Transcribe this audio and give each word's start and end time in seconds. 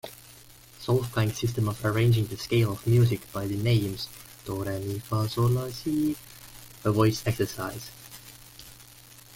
Solfaing 0.79 1.31
system 1.31 1.67
of 1.69 1.85
arranging 1.85 2.25
the 2.25 2.35
scale 2.35 2.71
of 2.71 2.87
music 2.87 3.31
by 3.31 3.45
the 3.45 3.55
names 3.55 4.09
do, 4.45 4.63
re, 4.63 4.79
mi, 4.79 4.97
fa, 4.97 5.29
sol, 5.29 5.45
la, 5.49 5.69
si 5.69 6.15
a 6.83 6.91
voice 6.91 7.21
exercise. 7.27 7.91